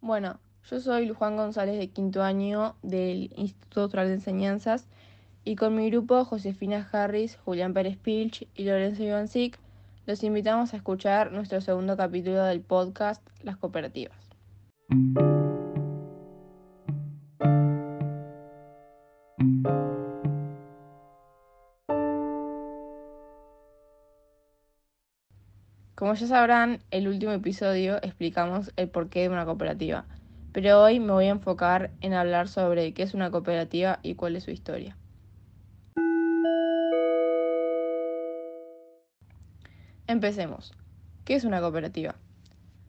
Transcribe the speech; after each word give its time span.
Bueno, 0.00 0.38
yo 0.70 0.78
soy 0.78 1.08
Juan 1.08 1.36
González 1.36 1.78
de 1.78 1.88
quinto 1.88 2.22
año 2.22 2.76
del 2.82 3.32
Instituto 3.36 3.82
Austral 3.82 4.08
de 4.08 4.14
Enseñanzas 4.14 4.86
y 5.42 5.56
con 5.56 5.74
mi 5.74 5.90
grupo 5.90 6.24
Josefina 6.24 6.88
Harris, 6.92 7.38
Julián 7.44 7.74
Pérez 7.74 7.96
Pilch 7.96 8.46
y 8.54 8.64
Lorenzo 8.64 9.02
Ivancic 9.02 9.58
los 10.06 10.22
invitamos 10.22 10.72
a 10.74 10.76
escuchar 10.76 11.32
nuestro 11.32 11.60
segundo 11.60 11.96
capítulo 11.96 12.44
del 12.44 12.60
podcast 12.60 13.26
Las 13.42 13.56
Cooperativas. 13.56 14.18
Como 26.02 26.14
ya 26.14 26.26
sabrán, 26.26 26.80
el 26.90 27.06
último 27.06 27.30
episodio 27.30 28.02
explicamos 28.02 28.72
el 28.74 28.88
porqué 28.88 29.20
de 29.20 29.28
una 29.28 29.44
cooperativa, 29.44 30.04
pero 30.50 30.82
hoy 30.82 30.98
me 30.98 31.12
voy 31.12 31.26
a 31.26 31.30
enfocar 31.30 31.92
en 32.00 32.12
hablar 32.12 32.48
sobre 32.48 32.92
qué 32.92 33.04
es 33.04 33.14
una 33.14 33.30
cooperativa 33.30 34.00
y 34.02 34.16
cuál 34.16 34.34
es 34.34 34.42
su 34.42 34.50
historia. 34.50 34.96
Empecemos. 40.08 40.72
¿Qué 41.24 41.36
es 41.36 41.44
una 41.44 41.60
cooperativa? 41.60 42.16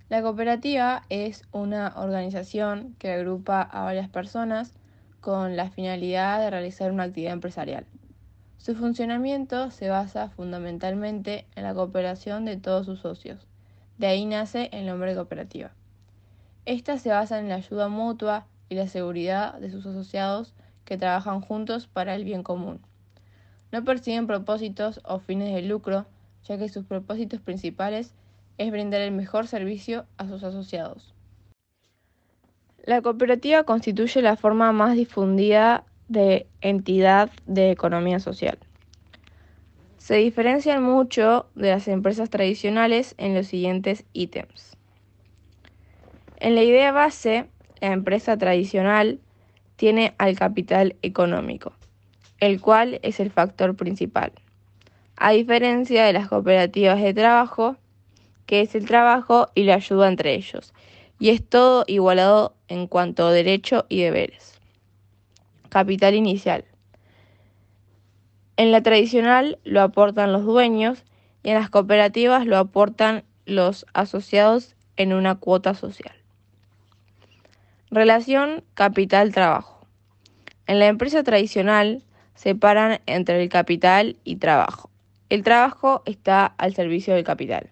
La 0.10 0.24
cooperativa 0.24 1.04
es 1.10 1.44
una 1.52 1.94
organización 1.96 2.96
que 2.98 3.12
agrupa 3.12 3.62
a 3.62 3.84
varias 3.84 4.10
personas 4.10 4.74
con 5.22 5.56
la 5.56 5.70
finalidad 5.70 6.40
de 6.40 6.50
realizar 6.50 6.92
una 6.92 7.04
actividad 7.04 7.34
empresarial. 7.34 7.86
Su 8.58 8.76
funcionamiento 8.76 9.72
se 9.72 9.90
basa 9.90 10.30
fundamentalmente 10.30 11.46
en 11.56 11.64
la 11.64 11.74
cooperación 11.74 12.46
de 12.46 12.58
todos 12.58 12.86
sus 12.86 13.00
socios. 13.00 13.46
De 13.98 14.08
ahí 14.08 14.26
nace 14.26 14.70
el 14.72 14.86
nombre 14.86 15.10
de 15.10 15.16
cooperativa. 15.16 15.72
Esta 16.66 16.98
se 16.98 17.10
basa 17.10 17.40
en 17.40 17.50
la 17.50 17.56
ayuda 17.56 17.90
mutua 17.90 18.48
y 18.70 18.76
la 18.76 18.88
seguridad 18.88 19.56
de 19.60 19.70
sus 19.70 19.86
asociados 19.86 20.54
que 20.86 20.98
trabajan 20.98 21.42
juntos 21.42 21.88
para 21.88 22.16
el 22.16 22.24
bien 22.24 22.44
común. 22.44 22.80
No 23.72 23.84
persiguen 23.84 24.28
propósitos 24.28 25.02
o 25.04 25.20
fines 25.20 25.54
de 25.54 25.62
lucro, 25.62 26.06
ya 26.48 26.58
que 26.58 26.70
sus 26.70 26.86
propósitos 26.86 27.42
principales 27.42 28.14
es 28.58 28.72
brindar 28.72 29.02
el 29.02 29.12
mejor 29.12 29.48
servicio 29.48 30.06
a 30.18 30.28
sus 30.28 30.44
asociados. 30.44 31.14
La 32.86 33.02
cooperativa 33.02 33.64
constituye 33.64 34.22
la 34.22 34.36
forma 34.36 34.72
más 34.74 34.96
difundida 34.96 35.86
de 36.14 36.48
entidad 36.62 37.30
de 37.46 37.72
economía 37.72 38.20
social. 38.20 38.58
Se 39.98 40.16
diferencian 40.16 40.84
mucho 40.84 41.48
de 41.56 41.72
las 41.72 41.88
empresas 41.88 42.30
tradicionales 42.30 43.16
en 43.18 43.36
los 43.36 43.48
siguientes 43.48 44.06
ítems. 44.14 44.78
En 46.38 46.56
la 46.56 46.64
idea 46.64 46.92
base, 46.92 47.48
la 47.82 47.94
empresa 47.94 48.38
tradicional 48.38 49.20
tiene 49.76 50.14
al 50.18 50.38
capital 50.38 50.96
económico, 51.02 51.74
el 52.40 52.62
cual 52.62 53.00
es 53.02 53.20
el 53.20 53.32
factor 53.32 53.76
principal, 53.76 54.32
a 55.16 55.32
diferencia 55.32 56.06
de 56.06 56.14
las 56.14 56.28
cooperativas 56.28 57.02
de 57.02 57.14
trabajo, 57.14 57.78
que 58.46 58.62
es 58.62 58.76
el 58.76 58.86
trabajo 58.86 59.50
y 59.56 59.64
la 59.64 59.76
ayuda 59.76 60.08
entre 60.08 60.36
ellos, 60.36 60.74
y 61.18 61.30
es 61.30 61.48
todo 61.48 61.86
igualado 61.88 62.56
en 62.68 62.88
cuanto 62.88 63.28
a 63.28 63.32
derecho 63.32 63.86
y 63.88 64.02
deberes. 64.02 64.53
Capital 65.74 66.14
inicial. 66.14 66.66
En 68.58 68.72
la 68.72 68.84
tradicional 68.84 69.58
lo 69.64 69.82
aportan 69.82 70.32
los 70.32 70.46
dueños 70.46 71.04
y 71.42 71.50
en 71.50 71.56
las 71.56 71.72
cooperativas 71.72 72.46
lo 72.46 72.60
aportan 72.60 73.24
los 73.48 73.88
asociados 73.92 74.76
en 74.98 75.14
una 75.14 75.34
cuota 75.34 75.74
social. 75.74 76.16
Relación 77.90 78.64
capital-trabajo. 78.76 79.88
En 80.68 80.78
la 80.78 80.86
empresa 80.86 81.24
tradicional 81.24 82.04
separan 82.36 83.00
entre 83.08 83.42
el 83.42 83.50
capital 83.50 84.18
y 84.24 84.36
trabajo. 84.36 84.92
El 85.30 85.42
trabajo 85.42 86.04
está 86.06 86.46
al 86.46 86.76
servicio 86.76 87.16
del 87.16 87.24
capital 87.24 87.72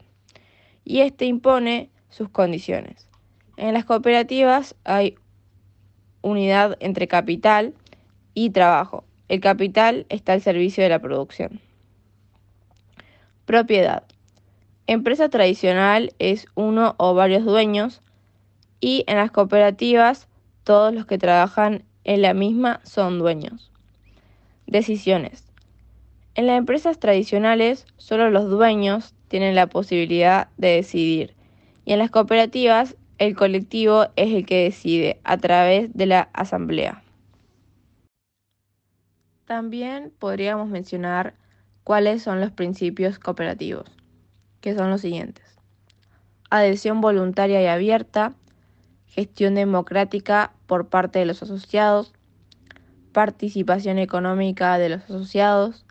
y 0.83 1.01
este 1.01 1.25
impone 1.25 1.91
sus 2.09 2.29
condiciones. 2.29 3.07
En 3.57 3.75
las 3.75 3.85
cooperativas 3.85 4.75
hay 4.85 5.19
unidad 6.23 6.77
entre 6.79 7.07
capital 7.07 7.75
y 8.33 8.49
trabajo. 8.51 9.03
El 9.27 9.39
capital 9.39 10.05
está 10.09 10.33
al 10.33 10.41
servicio 10.41 10.83
de 10.83 10.89
la 10.89 10.99
producción. 10.99 11.61
Propiedad. 13.45 14.03
Empresa 14.87 15.29
tradicional 15.29 16.13
es 16.19 16.47
uno 16.55 16.95
o 16.97 17.13
varios 17.13 17.45
dueños 17.45 18.01
y 18.79 19.03
en 19.07 19.17
las 19.17 19.31
cooperativas 19.31 20.27
todos 20.63 20.93
los 20.93 21.05
que 21.05 21.17
trabajan 21.17 21.83
en 22.03 22.21
la 22.21 22.33
misma 22.33 22.81
son 22.83 23.19
dueños. 23.19 23.71
Decisiones. 24.67 25.45
En 26.35 26.47
las 26.47 26.57
empresas 26.57 26.99
tradicionales 26.99 27.85
solo 27.97 28.29
los 28.29 28.49
dueños 28.49 29.13
tienen 29.27 29.55
la 29.55 29.67
posibilidad 29.67 30.49
de 30.57 30.69
decidir 30.69 31.35
y 31.85 31.93
en 31.93 31.99
las 31.99 32.11
cooperativas 32.11 32.95
el 33.17 33.35
colectivo 33.35 34.07
es 34.15 34.33
el 34.33 34.45
que 34.45 34.63
decide 34.63 35.19
a 35.23 35.37
través 35.37 35.93
de 35.93 36.05
la 36.05 36.29
asamblea. 36.33 37.03
También 39.51 40.13
podríamos 40.17 40.69
mencionar 40.69 41.33
cuáles 41.83 42.23
son 42.23 42.39
los 42.39 42.51
principios 42.51 43.19
cooperativos, 43.19 43.83
que 44.61 44.73
son 44.73 44.89
los 44.89 45.01
siguientes. 45.01 45.43
Adhesión 46.49 47.01
voluntaria 47.01 47.61
y 47.61 47.65
abierta, 47.65 48.33
gestión 49.07 49.55
democrática 49.55 50.53
por 50.67 50.87
parte 50.87 51.19
de 51.19 51.25
los 51.25 51.43
asociados, 51.43 52.13
participación 53.11 53.99
económica 53.99 54.77
de 54.77 54.87
los 54.87 55.03
asociados, 55.03 55.85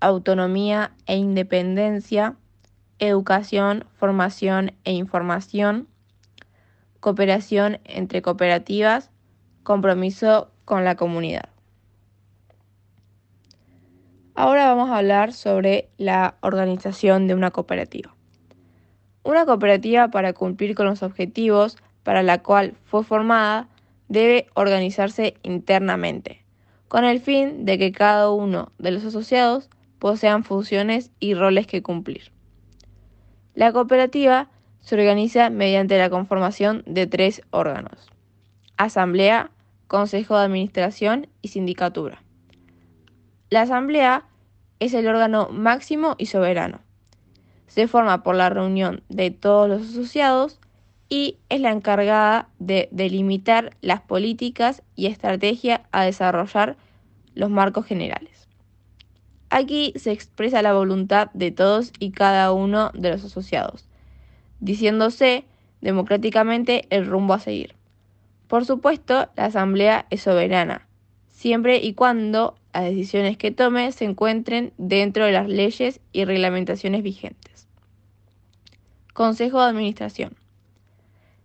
autonomía 0.00 0.92
e 1.06 1.16
independencia, 1.16 2.36
educación, 2.98 3.86
formación 3.94 4.74
e 4.84 4.92
información, 4.92 5.88
cooperación 7.00 7.80
entre 7.84 8.20
cooperativas, 8.20 9.10
compromiso 9.62 10.50
con 10.66 10.84
la 10.84 10.96
comunidad. 10.96 11.48
Ahora 14.40 14.68
vamos 14.68 14.88
a 14.90 14.98
hablar 14.98 15.32
sobre 15.32 15.88
la 15.98 16.36
organización 16.42 17.26
de 17.26 17.34
una 17.34 17.50
cooperativa. 17.50 18.14
Una 19.24 19.44
cooperativa 19.44 20.12
para 20.12 20.32
cumplir 20.32 20.76
con 20.76 20.86
los 20.86 21.02
objetivos 21.02 21.76
para 22.04 22.22
la 22.22 22.40
cual 22.40 22.76
fue 22.84 23.02
formada 23.02 23.68
debe 24.06 24.46
organizarse 24.54 25.34
internamente, 25.42 26.44
con 26.86 27.04
el 27.04 27.18
fin 27.18 27.64
de 27.64 27.78
que 27.78 27.90
cada 27.90 28.30
uno 28.30 28.70
de 28.78 28.92
los 28.92 29.04
asociados 29.04 29.70
posean 29.98 30.44
funciones 30.44 31.10
y 31.18 31.34
roles 31.34 31.66
que 31.66 31.82
cumplir. 31.82 32.30
La 33.56 33.72
cooperativa 33.72 34.50
se 34.78 34.94
organiza 34.94 35.50
mediante 35.50 35.98
la 35.98 36.10
conformación 36.10 36.84
de 36.86 37.08
tres 37.08 37.42
órganos, 37.50 38.08
asamblea, 38.76 39.50
consejo 39.88 40.38
de 40.38 40.44
administración 40.44 41.26
y 41.42 41.48
sindicatura. 41.48 42.22
La 43.50 43.62
asamblea 43.62 44.27
es 44.80 44.94
el 44.94 45.06
órgano 45.06 45.48
máximo 45.50 46.14
y 46.18 46.26
soberano. 46.26 46.80
Se 47.66 47.86
forma 47.86 48.22
por 48.22 48.34
la 48.34 48.50
reunión 48.50 49.02
de 49.08 49.30
todos 49.30 49.68
los 49.68 49.82
asociados 49.82 50.58
y 51.08 51.38
es 51.48 51.60
la 51.60 51.70
encargada 51.70 52.48
de 52.58 52.88
delimitar 52.90 53.76
las 53.80 54.00
políticas 54.00 54.82
y 54.94 55.06
estrategia 55.06 55.82
a 55.92 56.04
desarrollar 56.04 56.76
los 57.34 57.50
marcos 57.50 57.86
generales. 57.86 58.48
Aquí 59.50 59.94
se 59.96 60.12
expresa 60.12 60.60
la 60.60 60.74
voluntad 60.74 61.30
de 61.32 61.50
todos 61.50 61.92
y 61.98 62.10
cada 62.10 62.52
uno 62.52 62.90
de 62.92 63.10
los 63.10 63.24
asociados, 63.24 63.88
diciéndose 64.60 65.44
democráticamente 65.80 66.86
el 66.90 67.06
rumbo 67.06 67.34
a 67.34 67.38
seguir. 67.38 67.74
Por 68.46 68.64
supuesto, 68.64 69.28
la 69.36 69.44
Asamblea 69.46 70.06
es 70.10 70.22
soberana, 70.22 70.87
siempre 71.38 71.76
y 71.76 71.94
cuando 71.94 72.56
las 72.74 72.82
decisiones 72.86 73.36
que 73.36 73.52
tome 73.52 73.92
se 73.92 74.04
encuentren 74.04 74.72
dentro 74.76 75.24
de 75.24 75.30
las 75.30 75.48
leyes 75.48 76.00
y 76.10 76.24
reglamentaciones 76.24 77.04
vigentes. 77.04 77.68
Consejo 79.14 79.60
de 79.60 79.68
Administración. 79.68 80.36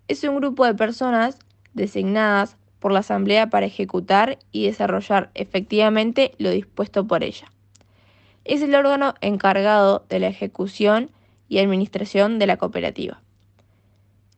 Es 0.08 0.24
un 0.24 0.36
grupo 0.38 0.66
de 0.66 0.74
personas 0.74 1.38
designadas 1.76 2.58
por 2.80 2.92
la 2.92 3.02
Asamblea 3.02 3.52
para 3.52 3.68
ejecutar 3.68 4.40
y 4.52 4.66
desarrollar 4.66 5.30
efectivamente 5.36 6.34
lo 6.40 6.50
dispuesto 6.50 7.06
por 7.06 7.24
ella. 7.24 7.52
Es 8.46 8.64
el 8.64 8.74
órgano 8.74 9.14
encargado 9.22 10.06
de 10.10 10.20
la 10.20 10.28
ejecución 10.28 11.12
y 11.50 11.60
administración 11.60 12.40
de 12.40 12.48
la 12.48 12.58
cooperativa. 12.58 13.22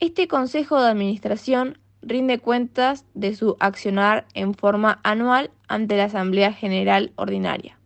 Este 0.01 0.27
Consejo 0.27 0.81
de 0.81 0.89
Administración 0.89 1.77
rinde 2.05 2.37
cuentas 2.37 3.03
de 3.15 3.35
su 3.35 3.57
accionar 3.59 4.25
en 4.35 4.53
forma 4.53 4.99
anual 5.03 5.49
ante 5.67 5.97
la 5.97 6.05
Asamblea 6.05 6.53
General 6.53 7.11
Ordinaria, 7.15 7.77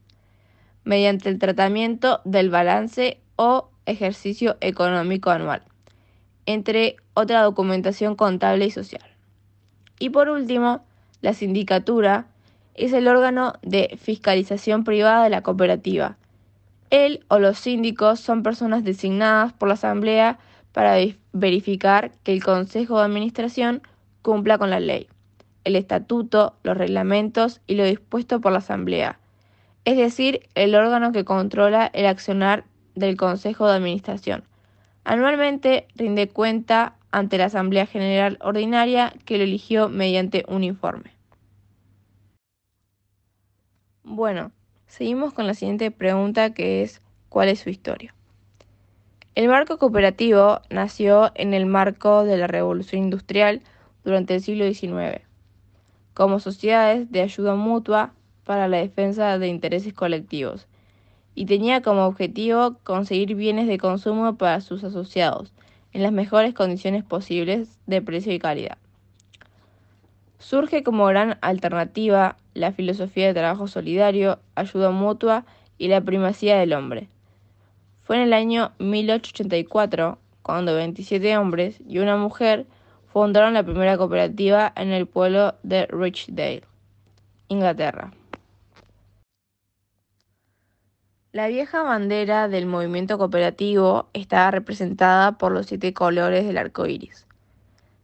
mediante 0.83 1.30
el 1.30 1.39
tratamiento 1.39 2.19
del 2.25 2.50
balance 2.50 3.19
o 3.38 3.69
ejercicio 3.86 4.57
económico 4.60 5.31
anual, 5.31 5.63
entre 6.45 6.98
otra 7.13 7.42
documentación 7.44 8.16
contable 8.16 8.66
y 8.66 8.71
social. 8.71 9.10
Y 10.00 10.10
por 10.10 10.30
último, 10.30 10.83
la 11.21 11.33
sindicatura 11.33 12.27
es 12.75 12.94
el 12.94 13.07
órgano 13.07 13.54
de 13.62 13.98
fiscalización 14.01 14.83
privada 14.83 15.24
de 15.24 15.30
la 15.30 15.42
cooperativa. 15.42 16.18
Él 16.89 17.24
o 17.30 17.39
los 17.39 17.57
síndicos 17.57 18.19
son 18.19 18.44
personas 18.44 18.83
designadas 18.83 19.54
por 19.54 19.68
la 19.68 19.75
Asamblea 19.75 20.39
para 20.71 20.95
verificar 21.33 22.12
que 22.24 22.33
el 22.33 22.44
Consejo 22.44 23.00
de 23.00 23.06
Administración 23.06 23.81
cumpla 24.21 24.57
con 24.57 24.69
la 24.69 24.80
ley, 24.80 25.07
el 25.63 25.75
estatuto, 25.75 26.56
los 26.63 26.77
reglamentos 26.77 27.62
y 27.68 27.75
lo 27.75 27.86
dispuesto 27.86 28.42
por 28.42 28.51
la 28.51 28.60
Asamblea, 28.60 29.19
es 29.86 29.98
decir, 29.98 30.48
el 30.56 30.75
órgano 30.75 31.12
que 31.12 31.25
controla 31.25 31.89
el 31.94 32.06
accionar 32.06 32.66
del 32.95 33.18
Consejo 33.18 33.68
de 33.68 33.75
Administración. 33.75 34.44
Anualmente 35.04 35.88
rinde 35.95 36.27
cuenta 36.27 36.95
ante 37.12 37.38
la 37.38 37.45
Asamblea 37.45 37.86
General 37.86 38.38
Ordinaria 38.42 39.13
que 39.25 39.38
lo 39.38 39.44
eligió 39.44 39.89
mediante 39.89 40.45
un 40.48 40.63
informe. 40.63 41.12
Bueno, 44.04 44.51
seguimos 44.88 45.33
con 45.33 45.48
la 45.48 45.54
siguiente 45.54 45.92
pregunta 45.92 46.54
que 46.54 46.83
es 46.83 47.01
¿cuál 47.30 47.50
es 47.50 47.60
su 47.60 47.69
historia? 47.69 48.13
El 49.36 49.48
marco 49.48 49.77
cooperativo 49.77 50.62
nació 50.69 51.31
en 51.36 51.54
el 51.54 51.66
marco 51.66 52.25
de 52.25 52.38
la 52.38 52.48
Revolución 52.48 53.04
Industrial 53.04 53.62
durante 54.09 54.33
el 54.33 54.41
siglo 54.41 54.65
XIX, 54.65 55.21
como 56.15 56.39
sociedades 56.39 57.11
de 57.11 57.21
ayuda 57.21 57.53
mutua 57.53 58.13
para 58.44 58.67
la 58.67 58.77
defensa 58.77 59.38
de 59.38 59.47
intereses 59.47 59.94
colectivos, 59.94 60.65
y 61.35 61.45
tenía 61.45 61.83
como 61.83 62.06
objetivo 62.06 62.77
conseguir 62.83 63.35
bienes 63.35 63.67
de 63.67 63.77
consumo 63.77 64.35
para 64.35 64.61
sus 64.61 64.83
asociados 64.83 65.53
en 65.94 66.01
las 66.01 66.11
mejores 66.11 66.56
condiciones 66.56 67.03
posibles 67.03 67.77
de 67.85 68.01
precio 68.01 68.33
y 68.33 68.39
calidad. 68.39 68.79
Surge 70.39 70.81
como 70.81 71.06
gran 71.06 71.38
alternativa 71.41 72.38
la 72.56 72.71
filosofía 72.71 73.27
de 73.27 73.35
trabajo 73.35 73.67
solidario, 73.67 74.39
ayuda 74.56 74.89
mutua 74.89 75.45
y 75.77 75.88
la 75.88 76.01
primacía 76.01 76.57
del 76.57 76.73
hombre. 76.73 77.09
Fue 78.01 78.15
en 78.15 78.23
el 78.23 78.33
año 78.33 78.71
1884 78.79 80.17
cuando 80.41 80.73
27 80.73 81.38
hombres 81.38 81.79
y 81.88 82.00
una 82.00 82.17
mujer 82.17 82.65
fundaron 83.11 83.53
la 83.53 83.63
primera 83.63 83.97
cooperativa 83.97 84.71
en 84.75 84.89
el 84.89 85.07
pueblo 85.07 85.56
de 85.63 85.88
Richdale, 85.88 86.63
Inglaterra. 87.47 88.11
La 91.31 91.47
vieja 91.47 91.83
bandera 91.83 92.47
del 92.47 92.65
movimiento 92.65 93.17
cooperativo 93.17 94.09
estaba 94.13 94.50
representada 94.51 95.38
por 95.38 95.51
los 95.51 95.67
siete 95.67 95.94
colores 95.94 96.45
del 96.45 96.57
arco 96.57 96.88
iris, 96.88 97.27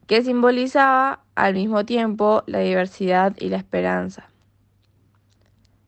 que 0.05 0.23
simbolizaba 0.23 1.21
al 1.33 1.55
mismo 1.55 1.85
tiempo 1.85 2.43
la 2.45 2.59
diversidad 2.59 3.35
y 3.39 3.49
la 3.49 3.57
esperanza. 3.57 4.29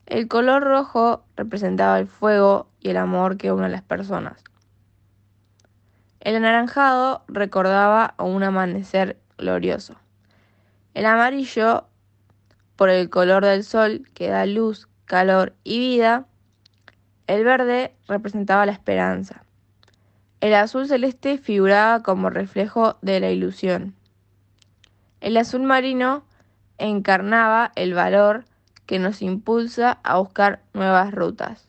El 0.08 0.28
color 0.28 0.64
rojo 0.64 1.24
representaba 1.36 2.00
el 2.00 2.08
fuego 2.08 2.68
y 2.80 2.90
el 2.90 2.98
amor 2.98 3.38
que 3.38 3.52
une 3.52 3.66
a 3.66 3.70
las 3.70 3.84
personas. 3.84 4.44
El 6.20 6.36
anaranjado 6.36 7.24
recordaba 7.28 8.16
un 8.18 8.44
amanecer 8.44 9.18
glorioso. 9.38 9.96
El 10.94 11.06
amarillo, 11.06 11.88
por 12.76 12.90
el 12.90 13.10
color 13.10 13.44
del 13.46 13.64
sol 13.64 14.08
que 14.14 14.30
da 14.30 14.46
luz, 14.46 14.88
calor 15.06 15.54
y 15.64 15.80
vida. 15.80 16.26
El 17.28 17.44
verde 17.44 17.94
representaba 18.08 18.66
la 18.66 18.72
esperanza. 18.72 19.44
El 20.40 20.54
azul 20.54 20.88
celeste 20.88 21.40
figuraba 21.40 22.04
como 22.04 22.30
reflejo 22.30 22.98
de 23.02 23.20
la 23.20 23.32
ilusión. 23.32 23.96
El 25.20 25.36
azul 25.38 25.64
marino 25.64 26.24
encarnaba 26.78 27.72
el 27.76 27.96
valor 27.96 28.46
que 28.86 29.00
nos 29.00 29.22
impulsa 29.22 30.00
a 30.04 30.20
buscar 30.20 30.62
nuevas 30.74 31.12
rutas. 31.12 31.68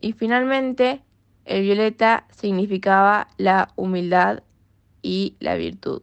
Y 0.00 0.12
finalmente, 0.12 1.02
el 1.44 1.62
violeta 1.62 2.26
significaba 2.30 3.28
la 3.36 3.68
humildad 3.76 4.42
y 5.02 5.36
la 5.40 5.56
virtud. 5.56 6.02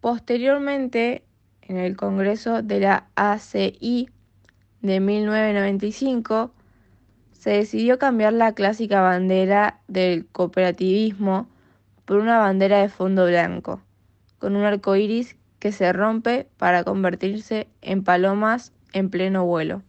Posteriormente, 0.00 1.22
en 1.62 1.78
el 1.78 1.96
Congreso 1.96 2.62
de 2.62 2.80
la 2.80 3.06
ACI 3.14 4.08
de 4.82 5.00
1995, 5.00 6.52
se 7.32 7.50
decidió 7.50 7.98
cambiar 7.98 8.32
la 8.32 8.52
clásica 8.52 9.00
bandera 9.00 9.80
del 9.88 10.26
cooperativismo 10.26 11.48
por 12.04 12.18
una 12.18 12.38
bandera 12.38 12.80
de 12.80 12.88
fondo 12.88 13.26
blanco, 13.26 13.80
con 14.38 14.56
un 14.56 14.64
arco 14.64 14.96
iris 14.96 15.36
que 15.58 15.72
se 15.72 15.92
rompe 15.92 16.48
para 16.58 16.84
convertirse 16.84 17.68
en 17.80 18.04
palomas 18.04 18.72
en 18.92 19.08
pleno 19.08 19.46
vuelo. 19.46 19.82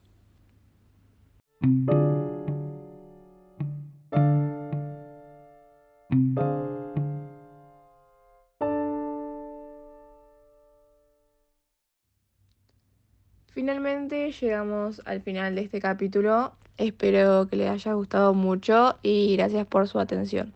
Finalmente 13.65 14.31
llegamos 14.31 15.01
al 15.05 15.23
final 15.23 15.55
de 15.55 15.61
este 15.61 15.81
capítulo. 15.81 16.53
Espero 16.77 17.47
que 17.47 17.55
les 17.55 17.67
haya 17.67 17.93
gustado 17.93 18.35
mucho 18.35 18.99
y 19.01 19.35
gracias 19.35 19.65
por 19.65 19.87
su 19.87 19.97
atención. 19.97 20.53